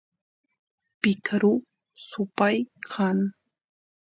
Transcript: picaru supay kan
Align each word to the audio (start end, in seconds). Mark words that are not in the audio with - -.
picaru 1.01 1.53
supay 2.07 2.55
kan 2.87 3.17